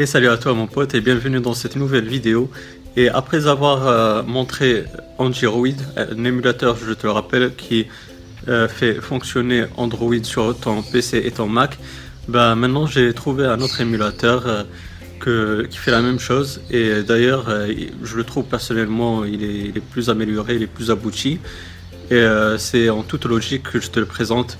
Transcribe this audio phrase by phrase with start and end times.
[0.00, 2.50] Et salut à toi mon pote et bienvenue dans cette nouvelle vidéo.
[2.96, 4.84] Et après avoir euh, montré
[5.18, 7.86] Android, un émulateur, je te le rappelle, qui
[8.48, 11.76] euh, fait fonctionner Android sur ton PC et ton Mac,
[12.28, 14.64] bah, maintenant j'ai trouvé un autre émulateur
[15.26, 16.62] euh, qui fait la même chose.
[16.70, 17.50] Et d'ailleurs,
[18.02, 21.40] je le trouve personnellement, il est, il est, plus amélioré, il est plus abouti.
[22.10, 22.26] Et
[22.56, 24.56] c'est en toute logique que je te le présente,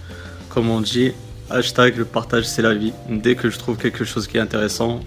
[0.50, 1.12] comme on dit,
[1.48, 2.92] hashtag le partage c'est la vie.
[3.08, 5.00] Dès que je trouve quelque chose qui est intéressant,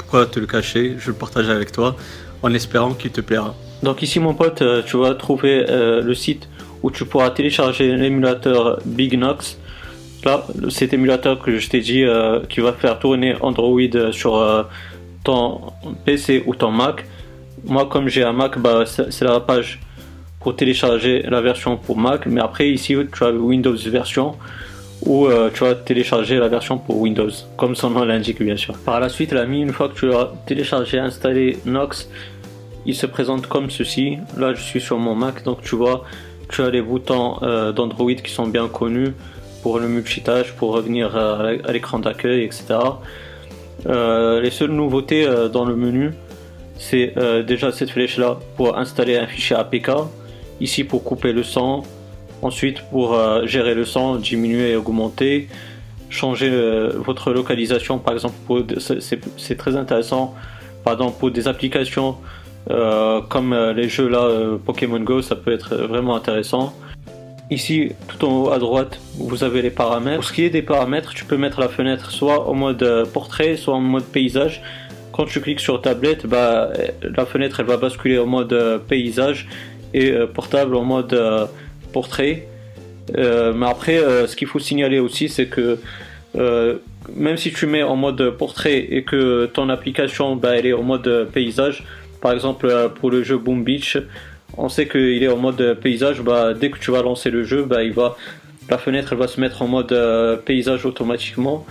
[0.00, 1.94] pourquoi te le cacher Je le partage avec toi
[2.42, 3.54] en espérant qu'il te plaira.
[3.82, 6.48] Donc ici mon pote, euh, tu vas trouver euh, le site
[6.82, 9.58] où tu pourras télécharger l'émulateur BigNox.
[10.24, 14.66] Là, cet émulateur que je t'ai dit euh, qui va faire tourner Android sur
[15.24, 15.60] ton
[16.04, 17.06] PC ou ton Mac.
[17.64, 19.80] Moi comme j'ai un Mac, bah, c'est la page
[20.40, 22.26] pour télécharger la version pour Mac.
[22.26, 24.36] Mais après ici tu as Windows version
[25.06, 28.76] ou euh, tu vas télécharger la version pour Windows, comme son nom l'indique bien sûr.
[28.78, 32.08] Par la suite, l'ami, une fois que tu as téléchargé et installé Nox,
[32.86, 34.18] il se présente comme ceci.
[34.36, 36.04] Là, je suis sur mon Mac, donc tu vois,
[36.48, 39.14] tu as les boutons euh, d'Android qui sont bien connus
[39.62, 42.78] pour le multitâche, pour revenir à, l'écran d'accueil, etc.
[43.86, 46.12] Euh, les seules nouveautés dans le menu,
[46.78, 47.14] c'est
[47.46, 49.90] déjà cette flèche là pour installer un fichier APK,
[50.62, 51.82] ici pour couper le son,
[52.42, 55.48] Ensuite, pour euh, gérer le son, diminuer et augmenter,
[56.08, 58.34] changer euh, votre localisation, par exemple,
[58.78, 60.34] c'est très intéressant.
[60.82, 62.16] Pardon, pour des applications
[62.70, 64.26] euh, comme les jeux là,
[64.64, 66.74] Pokémon Go, ça peut être vraiment intéressant.
[67.50, 70.16] Ici, tout en haut à droite, vous avez les paramètres.
[70.16, 73.56] Pour ce qui est des paramètres, tu peux mettre la fenêtre soit en mode portrait,
[73.56, 74.62] soit en mode paysage.
[75.12, 76.70] Quand tu cliques sur tablette, bah,
[77.02, 79.48] la fenêtre elle va basculer en mode paysage
[79.92, 81.12] et portable en mode
[81.92, 82.46] portrait.
[83.16, 85.78] Euh, mais après, euh, ce qu'il faut signaler aussi, c'est que
[86.36, 86.76] euh,
[87.14, 90.82] même si tu mets en mode portrait et que ton application bah, elle est en
[90.82, 91.82] mode paysage,
[92.20, 93.98] par exemple pour le jeu Boom Beach,
[94.56, 97.64] on sait qu'il est en mode paysage, bah, dès que tu vas lancer le jeu,
[97.64, 98.16] bah, il va,
[98.68, 99.96] la fenêtre elle va se mettre en mode
[100.44, 101.66] paysage automatiquement.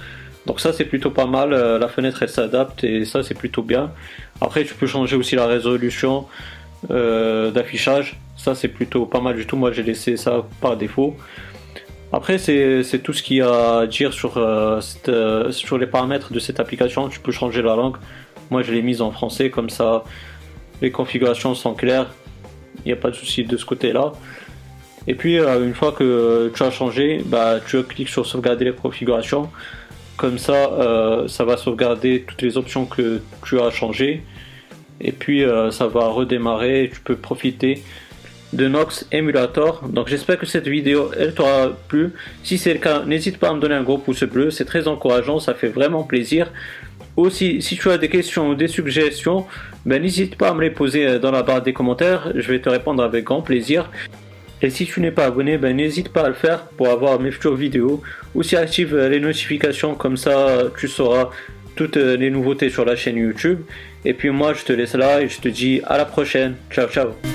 [0.46, 3.91] Donc ça c'est plutôt pas mal, la fenêtre elle s'adapte et ça c'est plutôt bien.
[4.41, 6.25] Après tu peux changer aussi la résolution
[6.90, 9.57] d'affichage ça, c'est plutôt pas mal du tout.
[9.57, 11.17] Moi, j'ai laissé ça par défaut.
[12.13, 14.79] Après, c'est tout ce qu'il y a à dire sur, euh,
[15.09, 17.09] euh, sur les paramètres de cette application.
[17.09, 17.97] Tu peux changer la langue.
[18.50, 20.05] Moi, je l'ai mise en français, comme ça,
[20.81, 22.07] les configurations sont claires.
[22.85, 24.13] Il n'y a pas de souci de ce côté-là.
[25.06, 28.73] Et puis, euh, une fois que tu as changé, bah, tu cliques sur sauvegarder les
[28.73, 29.50] configurations.
[30.16, 34.21] Comme ça, ça va sauvegarder toutes les options que tu as changées.
[35.00, 36.83] Et puis, ça va redémarrer.
[36.83, 37.83] Et tu peux profiter
[38.54, 39.88] de Nox Emulator.
[39.88, 42.12] Donc j'espère que cette vidéo elle t'aura plu.
[42.44, 44.88] Si c'est le cas, n'hésite pas à me donner un gros pouce bleu, c'est très
[44.88, 46.52] encourageant, ça fait vraiment plaisir.
[47.18, 49.46] Aussi, si tu as des questions ou des suggestions,
[49.86, 52.60] ben, n'hésite pas à me les poser euh, dans la barre des commentaires, je vais
[52.60, 53.90] te répondre avec grand plaisir.
[54.62, 57.31] Et si tu n'es pas abonné, ben, n'hésite pas à le faire pour avoir mes
[57.31, 58.02] futures vidéos.
[58.36, 61.30] Aussi active euh, les notifications, comme ça tu sauras
[61.76, 63.60] toutes euh, les nouveautés sur la chaîne YouTube.
[64.06, 66.56] Et puis moi je te laisse là et je te dis à la prochaine.
[66.72, 67.28] Ciao ciao